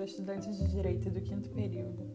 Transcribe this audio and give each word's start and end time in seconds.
sou 0.00 0.06
estudante 0.06 0.50
de 0.50 0.66
Direito 0.68 1.10
do 1.10 1.20
quinto 1.20 1.50
período 1.50 2.10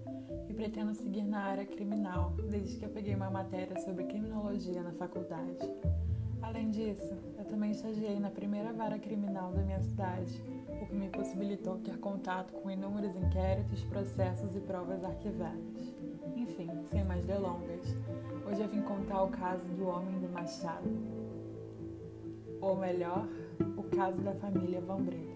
e 0.50 0.54
pretendo 0.56 0.96
seguir 0.96 1.22
na 1.22 1.38
área 1.38 1.68
criminal 1.68 2.34
desde 2.50 2.78
que 2.78 2.86
eu 2.86 2.90
peguei 2.90 3.14
uma 3.14 3.30
matéria 3.30 3.80
sobre 3.82 4.06
criminologia 4.06 4.82
na 4.82 4.92
faculdade. 4.94 5.60
Além 6.42 6.72
disso, 6.72 7.14
eu 7.38 7.46
também 7.46 7.70
estagiei 7.70 8.20
na 8.20 8.32
primeira 8.32 8.74
vara 8.74 8.98
criminal 8.98 9.52
da 9.52 9.62
minha 9.62 9.80
cidade, 9.82 10.42
o 10.82 10.88
que 10.88 10.96
me 10.96 11.10
possibilitou 11.10 11.78
ter 11.78 12.00
contato 12.00 12.54
com 12.54 12.72
inúmeros 12.72 13.16
inquéritos, 13.16 13.84
processos 13.84 14.56
e 14.56 14.60
provas 14.62 15.04
arquivadas. 15.04 15.94
Enfim, 16.36 16.72
sem 16.90 17.04
mais 17.04 17.24
delongas, 17.24 17.96
hoje 18.50 18.62
eu 18.64 18.68
vim 18.68 18.82
contar 18.82 19.22
o 19.22 19.30
caso 19.30 19.68
do 19.78 19.86
Homem 19.86 20.20
do 20.20 20.30
Machado. 20.30 20.90
Ou 22.60 22.76
melhor, 22.78 23.28
o 23.78 23.84
caso 23.96 24.18
da 24.24 24.34
família 24.34 24.82
Van 24.82 25.04
Breda. 25.04 25.36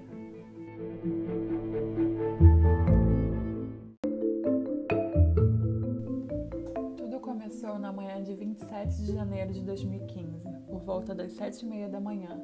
Na 7.79 7.93
manhã 7.93 8.21
de 8.21 8.35
27 8.35 9.03
de 9.03 9.13
janeiro 9.13 9.53
de 9.53 9.61
2015, 9.61 10.43
por 10.67 10.81
volta 10.81 11.15
das 11.15 11.31
sete 11.31 11.65
e 11.65 11.69
meia 11.69 11.87
da 11.87 11.99
manhã, 11.99 12.41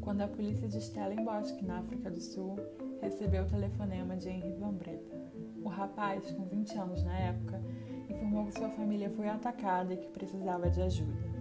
quando 0.00 0.22
a 0.22 0.28
polícia 0.28 0.66
de 0.66 0.80
Stellenbosch, 0.80 1.62
na 1.62 1.78
África 1.78 2.10
do 2.10 2.20
Sul, 2.20 2.56
recebeu 3.00 3.44
o 3.44 3.46
telefonema 3.46 4.16
de 4.16 4.28
Henry 4.28 4.52
Van 4.54 4.74
Breda. 4.74 5.22
O 5.62 5.68
rapaz, 5.68 6.30
com 6.32 6.44
20 6.44 6.76
anos 6.76 7.04
na 7.04 7.16
época, 7.16 7.62
informou 8.10 8.46
que 8.46 8.58
sua 8.58 8.70
família 8.70 9.08
foi 9.10 9.28
atacada 9.28 9.94
e 9.94 9.96
que 9.96 10.08
precisava 10.08 10.68
de 10.68 10.82
ajuda. 10.82 11.32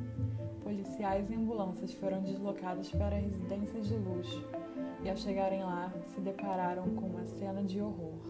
Policiais 0.64 1.30
e 1.30 1.34
ambulâncias 1.34 1.92
foram 1.94 2.22
deslocados 2.22 2.92
para 2.92 3.18
residências 3.18 3.88
de 3.88 3.96
luxo 3.96 4.46
e, 5.04 5.10
ao 5.10 5.18
chegarem 5.18 5.64
lá, 5.64 5.92
se 6.14 6.22
depararam 6.22 6.96
com 6.96 7.08
uma 7.08 7.26
cena 7.26 7.64
de 7.64 7.82
horror. 7.82 8.22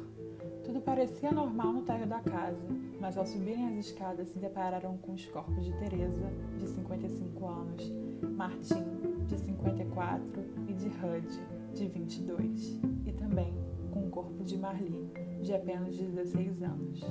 Tudo 0.71 0.83
parecia 0.83 1.33
normal 1.33 1.73
no 1.73 1.81
térreo 1.81 2.07
da 2.07 2.21
casa, 2.21 2.65
mas 2.97 3.17
ao 3.17 3.25
subirem 3.25 3.67
as 3.67 3.87
escadas 3.87 4.29
se 4.29 4.39
depararam 4.39 4.97
com 4.99 5.11
os 5.11 5.25
corpos 5.25 5.65
de 5.65 5.73
Teresa, 5.73 6.31
de 6.57 6.65
55 6.65 7.45
anos, 7.45 7.91
Martim, 8.37 8.85
de 9.27 9.37
54 9.37 10.41
e 10.69 10.73
de 10.73 10.87
Hud, 10.87 11.27
de 11.73 11.87
22, 11.89 12.79
e 13.05 13.11
também 13.11 13.53
com 13.91 14.07
o 14.07 14.09
corpo 14.09 14.45
de 14.45 14.57
Marli, 14.57 15.11
de 15.41 15.53
apenas 15.53 15.97
16 15.97 16.63
anos. 16.63 17.01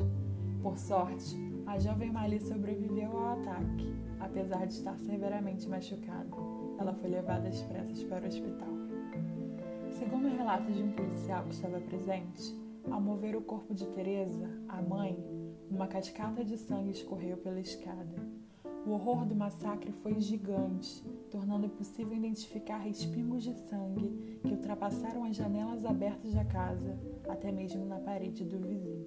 Por 0.62 0.78
sorte, 0.78 1.36
a 1.66 1.78
jovem 1.78 2.10
Marli 2.10 2.40
sobreviveu 2.40 3.14
ao 3.14 3.40
ataque, 3.40 3.94
apesar 4.20 4.66
de 4.66 4.72
estar 4.72 4.96
severamente 5.00 5.68
machucada. 5.68 6.34
Ela 6.78 6.94
foi 6.94 7.10
levada 7.10 7.46
às 7.46 7.60
pressas 7.60 8.02
para 8.04 8.24
o 8.24 8.26
hospital. 8.26 8.72
Segundo 9.90 10.28
o 10.28 10.34
relato 10.34 10.72
de 10.72 10.82
um 10.82 10.92
policial 10.92 11.44
que 11.44 11.52
estava 11.52 11.78
presente, 11.78 12.58
ao 12.88 13.00
mover 13.00 13.36
o 13.36 13.40
corpo 13.40 13.74
de 13.74 13.86
Teresa, 13.88 14.48
a 14.68 14.80
mãe, 14.80 15.18
uma 15.70 15.86
cascata 15.86 16.44
de 16.44 16.56
sangue 16.56 16.90
escorreu 16.90 17.36
pela 17.36 17.60
escada. 17.60 18.14
O 18.86 18.92
horror 18.92 19.26
do 19.26 19.34
massacre 19.34 19.92
foi 19.92 20.18
gigante, 20.20 21.04
tornando 21.30 21.68
possível 21.68 22.16
identificar 22.16 22.78
respingos 22.78 23.42
de 23.42 23.54
sangue 23.68 24.40
que 24.42 24.52
ultrapassaram 24.52 25.24
as 25.24 25.36
janelas 25.36 25.84
abertas 25.84 26.32
da 26.32 26.44
casa, 26.44 26.98
até 27.28 27.52
mesmo 27.52 27.84
na 27.84 28.00
parede 28.00 28.44
do 28.44 28.58
vizinho. 28.58 29.06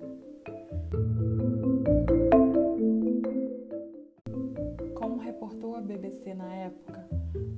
Como 4.94 5.18
reportou 5.18 5.76
a 5.76 5.82
BBC 5.82 6.34
na 6.36 6.54
época, 6.54 7.08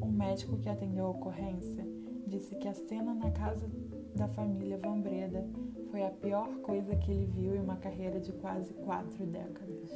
um 0.02 0.12
médico 0.12 0.58
que 0.58 0.70
atendeu 0.70 1.08
a 1.08 1.10
ocorrência 1.10 1.86
disse 2.26 2.56
que 2.56 2.68
a 2.68 2.74
cena 2.74 3.14
na 3.14 3.30
casa 3.32 3.70
da 4.16 4.28
família 4.30 4.78
Van 4.78 5.00
Breda 5.00 5.46
foi 5.96 6.04
a 6.04 6.10
pior 6.10 6.50
coisa 6.58 6.94
que 6.98 7.10
ele 7.10 7.26
viu 7.26 7.56
em 7.56 7.62
uma 7.62 7.78
carreira 7.78 8.20
de 8.20 8.30
quase 8.34 8.74
quatro 8.74 9.26
décadas. 9.28 9.90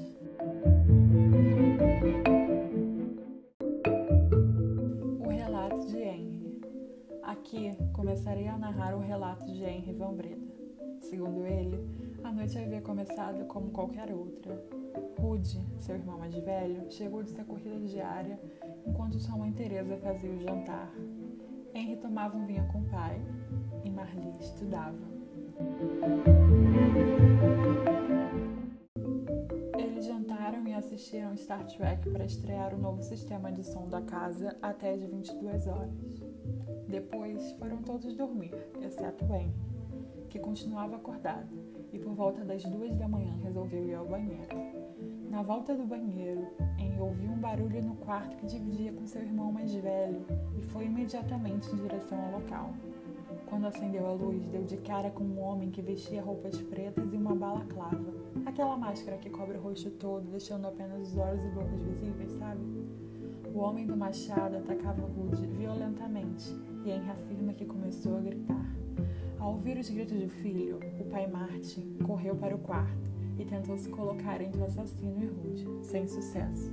O 5.19 5.27
relato 5.27 5.85
de 5.87 5.97
Henry. 5.97 6.61
Aqui 7.21 7.75
começarei 7.91 8.47
a 8.47 8.57
narrar 8.57 8.95
o 8.95 9.01
relato 9.01 9.45
de 9.51 9.61
Henry 9.61 9.91
Van 9.91 10.13
Breda. 10.13 10.47
Segundo 11.01 11.45
ele, 11.45 11.85
a 12.23 12.31
noite 12.31 12.57
havia 12.57 12.79
começado 12.79 13.45
como 13.47 13.69
qualquer 13.71 14.09
outra. 14.13 14.57
Rude, 15.19 15.59
seu 15.79 15.95
irmão 15.95 16.17
mais 16.17 16.33
velho, 16.33 16.89
chegou 16.89 17.23
de 17.23 17.31
sua 17.31 17.43
corrida 17.43 17.77
diária 17.77 18.39
enquanto 18.87 19.19
sua 19.19 19.35
mãe 19.35 19.51
Teresa 19.51 19.97
fazia 19.97 20.31
o 20.31 20.39
jantar. 20.39 20.93
Henry 21.73 21.97
tomava 21.97 22.37
um 22.37 22.45
vinho 22.45 22.65
com 22.71 22.79
o 22.79 22.85
pai 22.85 23.21
e 23.83 23.89
Marli 23.89 24.29
estudava. 24.39 25.18
Eles 29.77 30.05
jantaram 30.05 30.65
e 30.65 30.73
assistiram 30.73 31.35
Star 31.35 31.65
Trek 31.67 32.09
para 32.09 32.23
estrear 32.23 32.73
o 32.73 32.77
novo 32.77 33.01
sistema 33.01 33.51
de 33.51 33.63
som 33.65 33.89
da 33.89 34.01
casa 34.01 34.55
até 34.61 34.95
de 34.95 35.05
22 35.05 35.67
horas. 35.67 36.23
Depois 36.87 37.51
foram 37.53 37.81
todos 37.81 38.15
dormir, 38.15 38.53
exceto 38.81 39.25
Henry, 39.25 39.53
que 40.29 40.39
continuava 40.39 40.95
acordado 40.95 41.49
e 41.91 41.99
por 41.99 42.13
volta 42.13 42.45
das 42.45 42.63
duas 42.63 42.95
da 42.95 43.07
manhã 43.07 43.35
resolveu 43.43 43.85
ir 43.85 43.95
ao 43.95 44.05
banheiro. 44.05 44.47
Na 45.29 45.41
volta 45.41 45.75
do 45.75 45.83
banheiro, 45.85 46.47
Henry 46.79 46.99
ouviu 46.99 47.31
um 47.31 47.37
barulho 47.37 47.83
no 47.83 47.95
quarto 47.97 48.37
que 48.37 48.47
dividia 48.47 48.93
com 48.93 49.05
seu 49.05 49.21
irmão 49.21 49.51
mais 49.51 49.73
velho 49.73 50.25
e 50.57 50.61
foi 50.61 50.85
imediatamente 50.85 51.69
em 51.71 51.75
direção 51.75 52.17
ao 52.25 52.39
local. 52.39 52.73
Quando 53.49 53.65
acendeu 53.65 54.05
a 54.05 54.13
luz, 54.13 54.45
deu 54.45 54.63
de 54.63 54.77
cara 54.77 55.09
com 55.09 55.23
um 55.23 55.39
homem 55.41 55.71
que 55.71 55.81
vestia 55.81 56.21
roupas 56.21 56.61
pretas 56.61 57.11
e 57.11 57.17
uma 57.17 57.33
balaclava. 57.33 58.13
Aquela 58.45 58.77
máscara 58.77 59.17
que 59.17 59.29
cobre 59.29 59.57
o 59.57 59.61
rosto 59.61 59.89
todo, 59.91 60.29
deixando 60.29 60.67
apenas 60.67 61.09
os 61.09 61.17
olhos 61.17 61.43
e 61.43 61.49
bocas 61.49 61.81
visíveis, 61.81 62.31
sabe? 62.33 62.61
O 63.53 63.59
homem 63.59 63.87
do 63.87 63.97
machado 63.97 64.57
atacava 64.57 65.01
Rude 65.01 65.47
violentamente 65.47 66.55
e 66.85 66.91
Henry 66.91 67.09
afirma 67.09 67.53
que 67.53 67.65
começou 67.65 68.17
a 68.17 68.21
gritar. 68.21 68.65
Ao 69.39 69.53
ouvir 69.53 69.79
os 69.79 69.89
gritos 69.89 70.19
do 70.19 70.29
filho, 70.29 70.79
o 70.99 71.05
pai 71.05 71.25
Martin 71.25 71.97
correu 72.05 72.35
para 72.35 72.55
o 72.55 72.59
quarto 72.59 73.09
e 73.39 73.45
tentou 73.45 73.77
se 73.77 73.89
colocar 73.89 74.39
entre 74.41 74.61
o 74.61 74.65
assassino 74.65 75.23
e 75.23 75.25
Rude, 75.25 75.85
sem 75.85 76.07
sucesso. 76.07 76.71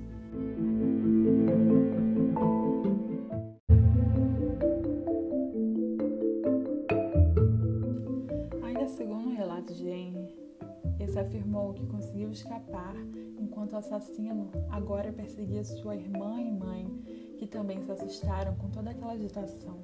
Escapar 12.36 12.94
enquanto 13.38 13.72
o 13.72 13.76
assassino 13.76 14.50
agora 14.70 15.12
perseguia 15.12 15.64
sua 15.64 15.96
irmã 15.96 16.40
e 16.40 16.50
mãe, 16.50 16.86
que 17.38 17.46
também 17.46 17.82
se 17.82 17.90
assustaram 17.90 18.54
com 18.56 18.68
toda 18.70 18.90
aquela 18.90 19.12
agitação. 19.12 19.78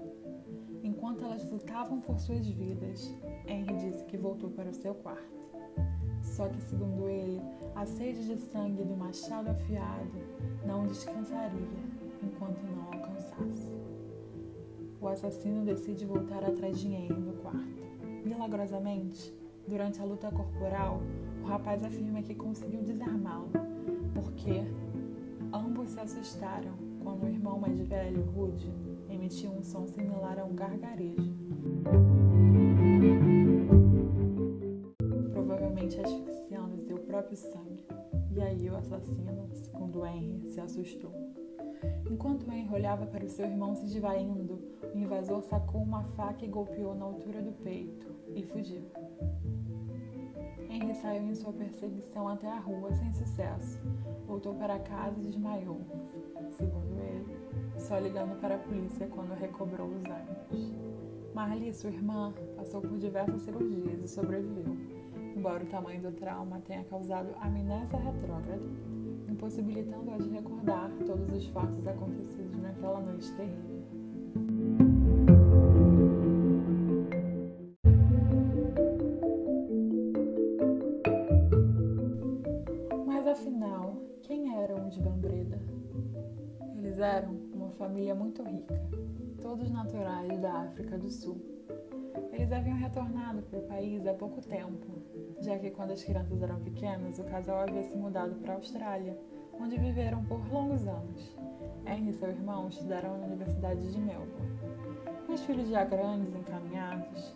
Enquanto 0.83 1.25
elas 1.25 1.49
lutavam 1.51 2.01
por 2.01 2.19
suas 2.19 2.47
vidas, 2.47 3.11
Henry 3.47 3.77
disse 3.77 4.05
que 4.05 4.17
voltou 4.17 4.51
para 4.51 4.71
o 4.71 4.75
seu 4.75 4.95
quarto. 4.95 5.43
Só 6.23 6.49
que, 6.49 6.61
segundo 6.63 7.09
ele, 7.09 7.41
a 7.75 7.85
sede 7.85 8.27
de 8.27 8.37
sangue 8.37 8.83
do 8.85 8.97
machado 8.97 9.51
afiado 9.51 10.11
não 10.67 10.87
descansaria 10.87 11.83
enquanto 12.23 12.63
não 12.63 12.85
alcançasse. 12.93 13.71
O 15.01 15.09
assassino 15.09 15.65
decide 15.65 16.05
voltar 16.05 16.45
atrás 16.45 16.79
de 16.79 16.89
Henry 16.89 17.21
no 17.21 17.33
quarto. 17.35 17.83
Milagrosamente, 18.25 19.35
durante 19.67 20.01
a 20.01 20.05
luta 20.05 20.31
corporal, 20.31 21.01
o 21.43 21.47
rapaz 21.47 21.83
afirma 21.83 22.23
que 22.23 22.35
conseguiu 22.35 22.83
desarmá-lo, 22.83 23.51
porque 24.15 24.63
ambos 25.53 25.91
se 25.91 26.01
assustaram 26.01 26.73
quando 27.03 27.25
o 27.25 27.29
irmão 27.29 27.59
mais 27.59 27.81
velho, 27.81 28.23
Rude, 28.23 28.73
emitiu 29.11 29.51
um 29.51 29.63
som 29.63 29.87
similar 29.89 30.39
a 30.39 30.45
um 30.45 30.55
gargarejo. 30.55 31.35
Provavelmente 35.33 36.01
asfixiando 36.01 36.81
seu 36.87 36.99
próprio 36.99 37.37
sangue. 37.37 37.85
E 38.31 38.41
aí 38.41 38.71
o 38.71 38.77
assassino, 38.77 39.49
segundo 39.53 40.07
Henry, 40.07 40.49
se 40.49 40.61
assustou. 40.61 41.13
Enquanto 42.09 42.51
Henry 42.51 42.73
olhava 42.73 43.05
para 43.07 43.25
o 43.25 43.29
seu 43.29 43.47
irmão 43.47 43.75
se 43.75 43.87
esvaindo, 43.87 44.61
o 44.95 44.97
invasor 44.97 45.43
sacou 45.43 45.83
uma 45.83 46.05
faca 46.05 46.45
e 46.45 46.49
golpeou 46.49 46.95
na 46.95 47.05
altura 47.05 47.43
do 47.43 47.51
peito 47.51 48.15
e 48.35 48.45
fugiu. 48.45 48.83
Henry 50.73 50.95
saiu 50.95 51.29
em 51.29 51.35
sua 51.35 51.53
perseguição 51.53 52.27
até 52.27 52.51
a 52.51 52.59
rua 52.59 52.91
sem 52.95 53.13
sucesso. 53.13 53.79
Voltou 54.27 54.55
para 54.55 54.79
casa 54.79 55.21
e 55.21 55.23
desmaiou. 55.23 55.83
Segundo 56.53 56.99
ele, 56.99 57.37
só 57.77 57.99
ligando 57.99 58.41
para 58.41 58.55
a 58.55 58.59
polícia 58.59 59.07
quando 59.09 59.35
recobrou 59.35 59.89
os 59.89 60.03
ânimos. 60.03 60.73
Marli, 61.35 61.75
sua 61.75 61.91
irmã, 61.91 62.33
passou 62.57 62.81
por 62.81 62.97
diversas 62.97 63.43
cirurgias 63.43 64.03
e 64.03 64.09
sobreviveu, 64.09 64.75
embora 65.37 65.63
o 65.63 65.67
tamanho 65.67 66.01
do 66.01 66.13
trauma 66.13 66.61
tenha 66.61 66.85
causado 66.85 67.35
amnésia 67.39 67.99
retrógrada, 67.99 68.63
impossibilitando-a 69.29 70.17
de 70.17 70.31
recordar 70.31 70.91
todos 71.07 71.31
os 71.37 71.47
fatos 71.49 71.87
acontecidos 71.87 72.63
naquela 72.63 73.01
noite 73.01 73.31
terrível. 73.33 73.72
Eles 86.77 86.99
eram 86.99 87.33
uma 87.55 87.71
família 87.71 88.15
muito 88.15 88.43
rica, 88.43 88.75
todos 89.41 89.71
naturais 89.71 90.39
da 90.41 90.53
África 90.63 90.99
do 90.99 91.11
Sul. 91.11 91.41
Eles 92.33 92.53
haviam 92.53 92.77
retornado 92.77 93.43
para 93.43 93.59
o 93.59 93.63
país 93.63 94.07
há 94.07 94.15
pouco 94.15 94.41
tempo, 94.41 94.87
já 95.41 95.59
que 95.59 95.71
quando 95.71 95.93
as 95.93 96.03
crianças 96.03 96.43
eram 96.43 96.61
pequenas, 96.61 97.19
o 97.19 97.25
casal 97.25 97.61
havia 97.61 97.83
se 97.85 97.97
mudado 97.97 98.35
para 98.37 98.53
a 98.53 98.57
Austrália, 98.57 99.19
onde 99.61 99.79
viveram 99.79 100.25
por 100.25 100.41
longos 100.53 100.87
anos. 100.87 101.37
Henry 101.87 102.11
e 102.11 102.15
seu 102.15 102.29
irmão 102.29 102.69
estudaram 102.69 103.19
na 103.19 103.27
Universidade 103.27 103.93
de 103.93 104.01
Melbourne. 104.01 104.53
Com 105.27 105.33
os 105.33 105.43
filhos 105.45 105.69
já 105.69 105.85
grandes, 105.85 106.35
encaminhados, 106.35 107.35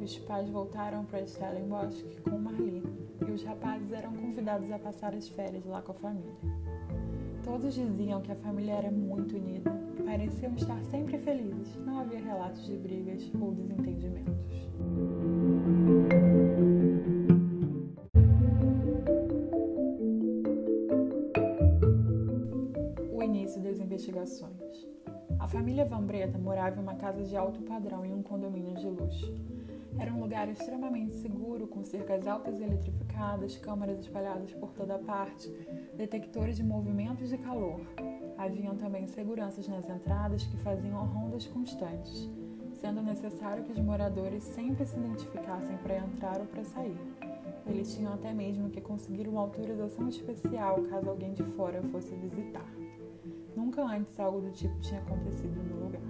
os 0.00 0.18
pais 0.18 0.48
voltaram 0.50 1.04
para 1.04 1.26
Stellenbosch 1.26 2.04
com 2.22 2.38
Marli 2.38 2.82
e 3.26 3.30
os 3.30 3.42
rapazes 3.42 3.92
eram 3.92 4.12
convidados 4.12 4.70
a 4.70 4.78
passar 4.78 5.14
as 5.14 5.28
férias 5.28 5.64
lá 5.64 5.80
com 5.80 5.92
a 5.92 5.94
família. 5.94 6.34
Todos 7.44 7.74
diziam 7.74 8.22
que 8.22 8.32
a 8.32 8.36
família 8.36 8.72
era 8.72 8.90
muito 8.90 9.36
unida, 9.36 9.70
pareciam 10.02 10.54
estar 10.54 10.82
sempre 10.84 11.18
felizes, 11.18 11.76
não 11.84 11.98
havia 11.98 12.18
relatos 12.18 12.64
de 12.64 12.74
brigas 12.74 13.30
ou 13.38 13.52
desentendimentos. 13.52 14.32
O 23.12 23.22
início 23.22 23.60
das 23.62 23.78
investigações. 23.78 24.86
A 25.38 25.46
família 25.46 25.84
Van 25.84 26.06
morava 26.40 26.80
em 26.80 26.82
uma 26.82 26.94
casa 26.94 27.22
de 27.22 27.36
alto 27.36 27.60
padrão 27.60 28.06
em 28.06 28.14
um 28.14 28.22
condomínio 28.22 28.74
de 28.74 28.88
luxo. 28.88 29.53
Era 29.98 30.12
um 30.12 30.20
lugar 30.20 30.48
extremamente 30.48 31.14
seguro, 31.16 31.66
com 31.66 31.84
cercas 31.84 32.26
altas 32.26 32.58
e 32.58 32.64
eletrificadas, 32.64 33.56
câmeras 33.56 34.00
espalhadas 34.00 34.52
por 34.54 34.72
toda 34.72 34.98
parte, 34.98 35.48
detectores 35.96 36.56
de 36.56 36.64
movimentos 36.64 37.28
de 37.28 37.38
calor. 37.38 37.80
Haviam 38.36 38.76
também 38.76 39.06
seguranças 39.06 39.68
nas 39.68 39.88
entradas 39.88 40.44
que 40.44 40.56
faziam 40.58 41.04
rondas 41.06 41.46
constantes, 41.46 42.28
sendo 42.72 43.00
necessário 43.02 43.62
que 43.62 43.72
os 43.72 43.78
moradores 43.78 44.42
sempre 44.42 44.84
se 44.84 44.96
identificassem 44.96 45.76
para 45.78 45.98
entrar 45.98 46.40
ou 46.40 46.46
para 46.46 46.64
sair. 46.64 46.98
Eles 47.66 47.94
tinham 47.94 48.12
até 48.12 48.32
mesmo 48.34 48.68
que 48.68 48.80
conseguir 48.80 49.26
uma 49.28 49.40
autorização 49.40 50.08
especial 50.08 50.82
caso 50.82 51.08
alguém 51.08 51.32
de 51.32 51.44
fora 51.44 51.82
fosse 51.84 52.14
visitar. 52.16 52.68
Nunca 53.56 53.82
antes 53.82 54.18
algo 54.18 54.40
do 54.40 54.50
tipo 54.50 54.78
tinha 54.80 55.00
acontecido 55.00 55.62
no 55.62 55.84
lugar. 55.84 56.02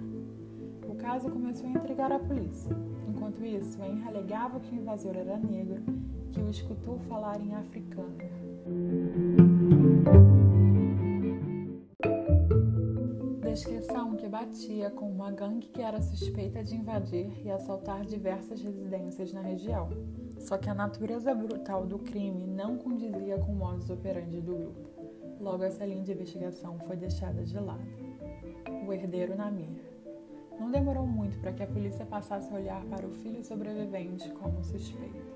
O 0.89 0.95
caso 0.95 1.29
começou 1.29 1.67
a 1.67 1.71
intrigar 1.71 2.11
a 2.11 2.19
polícia. 2.19 2.75
Enquanto 3.15 3.45
isso, 3.45 3.81
Henry 3.81 4.05
alegava 4.09 4.59
que 4.59 4.75
o 4.75 4.77
invasor 4.77 5.15
era 5.15 5.37
negro, 5.37 5.81
que 6.33 6.41
o 6.41 6.49
escutou 6.49 6.99
falar 7.07 7.39
em 7.39 7.55
africano. 7.55 8.17
Descrição 13.41 14.17
que 14.17 14.27
batia 14.27 14.89
com 14.91 15.09
uma 15.09 15.31
gangue 15.31 15.69
que 15.69 15.81
era 15.81 16.01
suspeita 16.01 16.61
de 16.61 16.75
invadir 16.75 17.31
e 17.41 17.49
assaltar 17.49 18.03
diversas 18.03 18.61
residências 18.61 19.31
na 19.31 19.41
região. 19.41 19.87
Só 20.37 20.57
que 20.57 20.69
a 20.69 20.73
natureza 20.73 21.33
brutal 21.33 21.85
do 21.85 21.97
crime 21.97 22.45
não 22.45 22.77
condizia 22.77 23.37
com 23.39 23.53
o 23.53 23.55
modus 23.55 23.89
operandi 23.89 24.41
do 24.41 24.55
grupo. 24.55 24.89
Logo, 25.39 25.63
essa 25.63 25.85
linha 25.85 26.03
de 26.03 26.11
investigação 26.11 26.77
foi 26.79 26.97
deixada 26.97 27.43
de 27.43 27.57
lado. 27.57 27.87
O 28.85 28.91
herdeiro 28.91 29.37
Namir. 29.37 29.84
Não 30.59 30.71
demorou 30.71 31.05
muito 31.05 31.37
para 31.39 31.51
que 31.51 31.63
a 31.63 31.67
polícia 31.67 32.05
passasse 32.05 32.51
a 32.51 32.55
olhar 32.55 32.83
para 32.85 33.05
o 33.05 33.11
filho 33.11 33.43
sobrevivente 33.43 34.29
como 34.31 34.63
suspeito. 34.63 35.35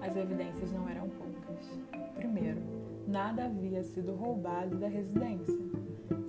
As 0.00 0.16
evidências 0.16 0.72
não 0.72 0.88
eram 0.88 1.08
poucas. 1.08 1.80
Primeiro, 2.14 2.60
nada 3.06 3.44
havia 3.44 3.82
sido 3.82 4.14
roubado 4.14 4.76
da 4.76 4.88
residência. 4.88 5.54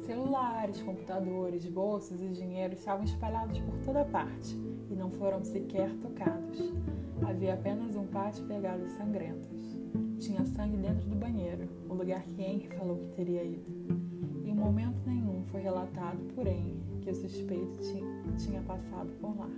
Celulares, 0.06 0.82
computadores, 0.82 1.66
bolsas 1.66 2.22
e 2.22 2.30
dinheiro 2.30 2.74
estavam 2.74 3.04
espalhados 3.04 3.60
por 3.60 3.78
toda 3.80 4.06
parte 4.06 4.56
e 4.90 4.96
não 4.96 5.10
foram 5.12 5.44
sequer 5.44 5.92
tocados. 5.98 6.74
Havia 7.28 7.54
apenas 7.54 7.96
um 7.96 8.08
pátio 8.08 8.46
pegado 8.46 8.88
sangrentos. 8.90 9.78
Tinha 10.20 10.46
sangue 10.46 10.78
dentro 10.78 11.08
do 11.08 11.16
banheiro, 11.16 11.68
o 11.88 11.94
lugar 11.94 12.24
que 12.24 12.42
Henry 12.42 12.68
falou 12.70 12.98
que 12.98 13.10
teria 13.10 13.44
ido. 13.44 13.66
Em 14.46 14.54
momento 14.54 15.00
nenhum 15.06 15.44
foi 15.52 15.62
relatado 15.90 16.20
por 16.36 16.48
Henry 16.48 16.80
que 17.02 17.10
o 17.10 17.16
suspeito 17.16 17.80
tinha 18.38 18.62
passado 18.62 19.12
por 19.20 19.38
lá. 19.38 19.50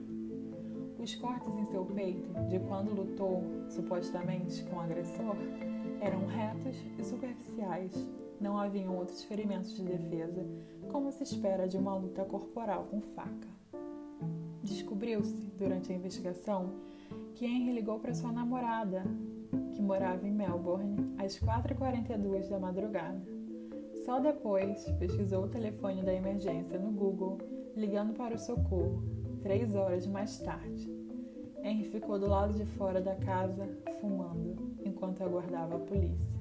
Os 1.00 1.16
cortes 1.16 1.54
em 1.58 1.66
seu 1.66 1.84
peito, 1.86 2.32
de 2.48 2.60
quando 2.60 2.94
lutou, 2.94 3.42
supostamente, 3.70 4.64
com 4.66 4.76
o 4.76 4.80
agressor, 4.80 5.36
eram 6.00 6.26
retos 6.28 6.78
e 6.98 7.04
superficiais. 7.04 8.08
Não 8.40 8.58
haviam 8.58 8.96
outros 8.96 9.24
ferimentos 9.24 9.76
de 9.76 9.84
defesa, 9.84 10.46
como 10.92 11.12
se 11.12 11.24
espera 11.24 11.68
de 11.68 11.78
uma 11.78 11.96
luta 11.96 12.24
corporal 12.24 12.88
com 12.90 13.02
faca. 13.02 13.48
Descobriu-se, 14.64 15.52
durante 15.58 15.92
a 15.92 15.96
investigação, 15.96 16.72
que 17.34 17.46
Henry 17.46 17.74
ligou 17.74 18.00
para 18.00 18.14
sua 18.14 18.32
namorada, 18.32 19.04
que 19.74 19.82
morava 19.82 20.28
em 20.28 20.32
Melbourne, 20.32 21.16
às 21.18 21.40
4h42 21.40 22.48
da 22.48 22.60
madrugada. 22.60 23.41
Só 24.06 24.20
depois 24.20 24.84
pesquisou 25.00 25.44
o 25.44 25.48
telefone 25.48 26.02
da 26.02 26.14
emergência 26.14 26.80
no 26.80 26.92
Google, 26.92 27.38
ligando 27.76 28.14
para 28.14 28.36
o 28.36 28.40
socorro, 28.40 29.04
três 29.44 29.76
horas 29.76 30.08
mais 30.08 30.40
tarde. 30.40 30.90
Henry 31.64 31.84
ficou 31.86 32.18
do 32.18 32.28
lado 32.28 32.54
de 32.54 32.66
fora 32.66 33.00
da 33.00 33.16
casa, 33.16 33.70
fumando, 34.00 34.76
enquanto 34.84 35.24
aguardava 35.24 35.76
a 35.76 35.80
polícia. 35.80 36.32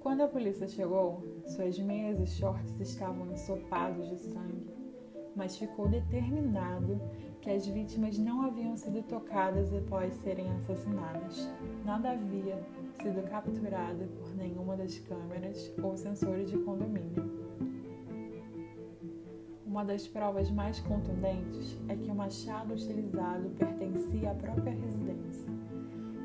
Quando 0.00 0.20
a 0.20 0.28
polícia 0.28 0.68
chegou, 0.68 1.40
suas 1.46 1.78
meias 1.78 2.20
e 2.20 2.26
shorts 2.26 2.78
estavam 2.78 3.32
ensopados 3.32 4.10
de 4.10 4.18
sangue, 4.18 4.74
mas 5.34 5.56
ficou 5.56 5.88
determinado 5.88 7.00
que 7.40 7.50
as 7.50 7.66
vítimas 7.66 8.18
não 8.18 8.42
haviam 8.42 8.76
sido 8.76 9.02
tocadas 9.04 9.72
após 9.72 10.12
serem 10.16 10.50
assassinadas. 10.52 11.48
Nada 11.84 12.10
havia 12.10 12.62
sido 13.00 13.22
capturado 13.28 14.06
por 14.18 14.34
nenhuma 14.36 14.76
das 14.76 14.98
câmeras 14.98 15.72
ou 15.82 15.96
sensores 15.96 16.50
de 16.50 16.58
condomínio. 16.58 17.42
Uma 19.66 19.84
das 19.84 20.06
provas 20.06 20.50
mais 20.50 20.78
contundentes 20.80 21.78
é 21.88 21.96
que 21.96 22.10
o 22.10 22.14
machado 22.14 22.74
utilizado 22.74 23.50
pertencia 23.50 24.30
à 24.30 24.34
própria 24.34 24.74
residência. 24.74 25.48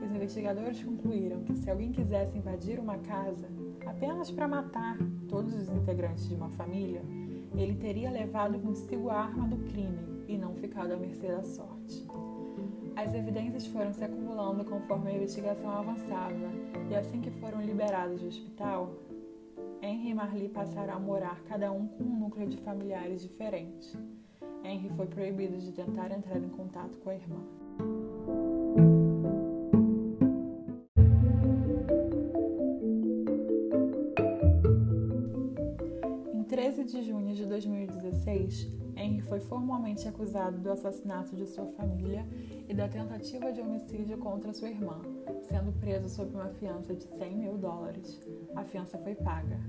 Os 0.03 0.11
investigadores 0.11 0.83
concluíram 0.83 1.43
que 1.43 1.55
se 1.55 1.69
alguém 1.69 1.91
quisesse 1.91 2.37
invadir 2.37 2.79
uma 2.79 2.97
casa 2.97 3.47
apenas 3.85 4.29
para 4.29 4.47
matar 4.47 4.97
todos 5.29 5.53
os 5.53 5.69
integrantes 5.69 6.27
de 6.27 6.35
uma 6.35 6.49
família, 6.49 7.01
ele 7.55 7.75
teria 7.75 8.11
levado 8.11 8.59
consigo 8.59 9.09
a 9.09 9.21
arma 9.21 9.47
do 9.47 9.57
crime 9.69 10.25
e 10.27 10.37
não 10.37 10.53
ficado 10.55 10.91
à 10.91 10.97
mercê 10.97 11.27
da 11.27 11.43
sorte. 11.43 12.05
As 12.97 13.13
evidências 13.13 13.67
foram 13.67 13.93
se 13.93 14.03
acumulando 14.03 14.65
conforme 14.65 15.11
a 15.11 15.13
investigação 15.13 15.69
avançava, 15.69 16.49
e 16.89 16.95
assim 16.95 17.21
que 17.21 17.29
foram 17.29 17.61
liberados 17.61 18.21
do 18.21 18.27
hospital, 18.27 18.91
Henry 19.83 20.09
e 20.09 20.13
Marli 20.15 20.49
passaram 20.49 20.95
a 20.95 20.99
morar 20.99 21.39
cada 21.43 21.71
um 21.71 21.87
com 21.87 22.03
um 22.03 22.19
núcleo 22.21 22.47
de 22.47 22.57
familiares 22.57 23.21
diferente. 23.21 23.95
Henry 24.63 24.89
foi 24.95 25.05
proibido 25.05 25.59
de 25.59 25.71
tentar 25.73 26.11
entrar 26.11 26.37
em 26.37 26.49
contato 26.49 26.97
com 26.97 27.11
a 27.11 27.13
irmã. 27.13 27.66
Foi 39.27 39.39
formalmente 39.39 40.07
acusado 40.07 40.57
do 40.57 40.71
assassinato 40.71 41.35
de 41.35 41.45
sua 41.45 41.65
família 41.73 42.25
e 42.67 42.73
da 42.73 42.87
tentativa 42.87 43.51
de 43.51 43.61
homicídio 43.61 44.17
contra 44.17 44.53
sua 44.53 44.69
irmã, 44.69 45.01
sendo 45.43 45.71
preso 45.79 46.09
sob 46.09 46.33
uma 46.33 46.49
fiança 46.49 46.95
de 46.95 47.03
100 47.03 47.37
mil 47.37 47.57
dólares. 47.57 48.19
A 48.55 48.63
fiança 48.63 48.97
foi 48.97 49.15
paga. 49.15 49.59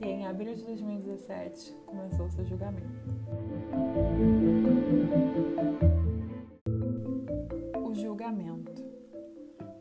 E 0.00 0.06
em 0.06 0.26
abril 0.26 0.54
de 0.54 0.64
2017 0.64 1.74
começou 1.86 2.28
seu 2.30 2.44
julgamento. 2.44 2.86
O 7.78 7.94
julgamento. 7.94 8.82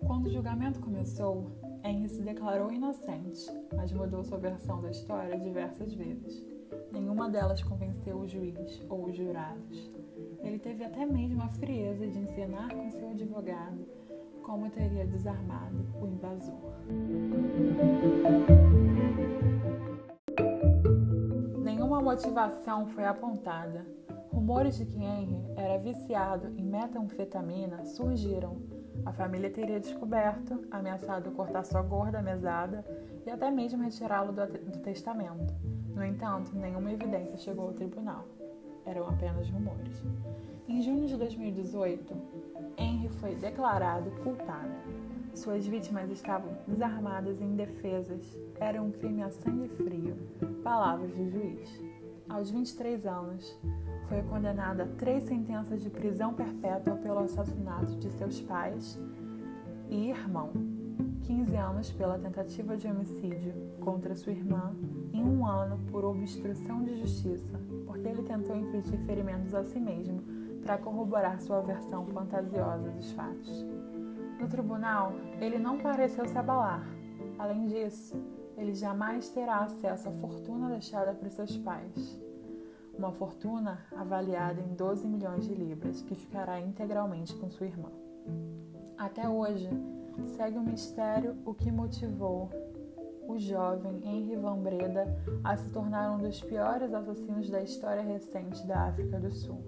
Quando 0.06 0.28
o 0.28 0.30
julgamento 0.30 0.80
começou, 0.80 1.52
Henry 1.84 2.10
se 2.10 2.22
declarou 2.22 2.72
inocente, 2.72 3.46
mas 3.76 3.92
mudou 3.92 4.24
sua 4.24 4.38
versão 4.38 4.82
da 4.82 4.92
história 4.92 5.40
diversas 5.40 5.94
vezes. 5.94 6.59
Nenhuma 6.92 7.30
delas 7.30 7.62
convenceu 7.64 8.18
o 8.18 8.28
juiz 8.28 8.82
ou 8.90 9.06
os 9.06 9.16
jurados. 9.16 9.92
Ele 10.42 10.60
teve 10.60 10.84
até 10.84 11.06
mesmo 11.06 11.42
a 11.44 11.50
frieza 11.50 12.08
de 12.08 12.20
encenar 12.20 12.74
com 12.74 12.90
seu 12.92 13.10
advogado 13.10 13.86
como 14.44 14.70
teria 14.72 15.06
desarmado 15.06 15.86
o 16.02 16.08
invasor. 16.08 16.74
Nenhuma 21.64 22.02
motivação 22.02 22.88
foi 22.88 23.06
apontada. 23.06 23.86
Rumores 24.32 24.78
de 24.78 24.86
que 24.86 24.98
Henry 24.98 25.44
era 25.56 25.78
viciado 25.78 26.48
em 26.58 26.66
metanfetamina 26.66 27.86
surgiram, 27.86 28.58
A 29.06 29.14
família 29.14 29.50
teria 29.50 29.80
descoberto, 29.80 30.68
ameaçado 30.70 31.32
cortar 31.32 31.64
sua 31.64 31.82
gorda 31.82 32.22
mesada 32.22 32.84
e 33.26 33.30
até 33.30 33.50
mesmo 33.50 33.82
retirá-lo 33.82 34.32
do, 34.34 34.46
do 34.46 34.80
testamento. 34.80 35.54
No 36.00 36.06
entanto, 36.06 36.56
nenhuma 36.56 36.94
evidência 36.94 37.36
chegou 37.36 37.68
ao 37.68 37.74
tribunal. 37.74 38.25
Eram 38.86 39.10
apenas 39.10 39.50
rumores. 39.50 40.01
Em 40.65 40.82
junho 40.82 41.06
de 41.06 41.18
2018, 41.18 42.15
Henry 42.77 43.10
foi 43.20 43.36
declarado 43.36 44.10
culpado. 44.24 44.72
Suas 45.34 45.68
vítimas 45.68 46.10
estavam 46.10 46.58
desarmadas 46.65 47.41
e 47.41 47.44
indefesas. 47.44 48.39
Era 48.62 48.82
um 48.82 48.91
crime 48.91 49.24
a 49.24 49.29
sangue 49.29 49.68
frio. 49.68 50.15
Palavras 50.63 51.12
do 51.12 51.29
juiz. 51.29 51.84
Aos 52.29 52.50
23 52.50 53.06
anos, 53.06 53.60
foi 54.08 54.24
condenado 54.24 54.79
a 54.79 54.86
três 54.86 55.24
sentenças 55.24 55.84
de 55.84 55.89
prisão 55.89 56.34
perpétua 56.34 56.96
pelo 56.96 57.20
assassinato 57.20 57.98
de 57.98 58.10
seus 58.12 58.39
pais 58.39 58.98
e 59.89 60.12
irmão, 60.12 60.51
15 61.24 61.56
anos 61.56 61.92
pela 61.92 62.18
tentativa 62.18 62.76
de 62.76 62.88
homicídio 62.88 63.54
contra 63.80 64.16
sua 64.16 64.32
irmã 64.32 64.74
e 65.14 65.22
um 65.22 65.46
ano 65.46 65.80
por 65.92 66.04
obstrução 66.04 66.84
de 66.84 66.98
justiça, 67.00 67.60
porque 67.86 68.08
ele 68.08 68.24
tentou 68.24 68.56
infligir 68.56 69.00
ferimentos 69.06 69.54
a 69.54 69.64
si 69.64 69.80
mesmo 69.80 70.22
para 70.62 70.78
corroborar 70.78 71.40
sua 71.42 71.62
versão 71.62 72.06
fantasiosa 72.08 72.90
dos 72.90 73.12
fatos. 73.12 73.66
No 74.40 74.48
tribunal, 74.48 75.14
ele 75.40 75.60
não 75.60 75.78
pareceu 75.78 76.26
se 76.26 76.38
abalar. 76.38 76.88
Além 77.38 77.68
disso, 77.68 78.16
ele 78.58 78.74
jamais 78.74 79.30
terá 79.30 79.60
acesso 79.60 80.10
à 80.10 80.12
fortuna 80.14 80.70
deixada 80.70 81.14
por 81.14 81.30
seus 81.30 81.58
pais 81.58 82.20
uma 83.00 83.14
fortuna 83.14 83.80
avaliada 83.96 84.60
em 84.60 84.76
12 84.76 85.08
milhões 85.08 85.46
de 85.46 85.56
libras, 85.56 86.02
que 86.02 86.14
ficará 86.14 86.60
integralmente 86.60 87.34
com 87.36 87.50
sua 87.50 87.66
irmã. 87.66 87.90
Até 88.98 89.28
hoje, 89.28 89.70
segue 90.28 90.58
o 90.58 90.64
mistério 90.64 91.36
o 91.46 91.54
que 91.54 91.72
motivou 91.72 92.50
o 93.28 93.38
jovem 93.38 94.02
Henry 94.04 94.36
Van 94.36 94.58
Breda 94.58 95.06
a 95.44 95.56
se 95.56 95.70
tornar 95.70 96.12
um 96.12 96.18
dos 96.18 96.42
piores 96.42 96.94
assassinos 96.94 97.50
da 97.50 97.62
história 97.62 98.02
recente 98.02 98.66
da 98.66 98.88
África 98.88 99.20
do 99.20 99.32
Sul. 99.32 99.64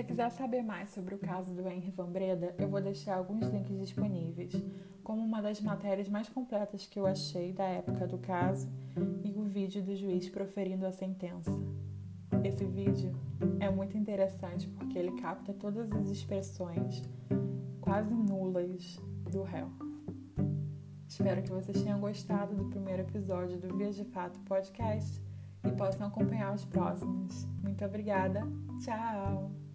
Você 0.00 0.04
quiser 0.04 0.30
saber 0.30 0.62
mais 0.62 0.88
sobre 0.90 1.14
o 1.14 1.18
caso 1.18 1.52
do 1.52 1.68
Henry 1.68 1.90
Van 1.90 2.10
Breda, 2.10 2.54
eu 2.58 2.68
vou 2.68 2.80
deixar 2.80 3.16
alguns 3.16 3.46
links 3.48 3.76
disponíveis, 3.76 4.50
como 5.04 5.22
uma 5.22 5.42
das 5.42 5.60
matérias 5.60 6.08
mais 6.08 6.26
completas 6.26 6.86
que 6.86 6.98
eu 6.98 7.06
achei 7.06 7.52
da 7.52 7.64
época 7.64 8.06
do 8.06 8.16
caso 8.16 8.66
e 9.22 9.30
o 9.36 9.42
vídeo 9.42 9.82
do 9.82 9.94
juiz 9.94 10.26
proferindo 10.30 10.86
a 10.86 10.92
sentença. 10.92 11.50
Esse 12.42 12.64
vídeo 12.64 13.14
é 13.60 13.68
muito 13.68 13.98
interessante 13.98 14.66
porque 14.68 14.98
ele 14.98 15.20
capta 15.20 15.52
todas 15.52 15.92
as 15.92 16.08
expressões 16.08 17.02
quase 17.82 18.14
nulas 18.14 18.98
do 19.30 19.42
réu. 19.42 19.68
Espero 21.06 21.42
que 21.42 21.50
vocês 21.50 21.82
tenham 21.82 22.00
gostado 22.00 22.54
do 22.54 22.64
primeiro 22.70 23.02
episódio 23.02 23.58
do 23.58 23.76
Vias 23.76 23.96
de 23.96 24.04
Fato 24.04 24.40
podcast 24.40 25.20
e 25.62 25.70
possam 25.72 26.06
acompanhar 26.06 26.54
os 26.54 26.64
próximos. 26.64 27.46
Muito 27.62 27.84
obrigada. 27.84 28.40
Tchau! 28.82 29.69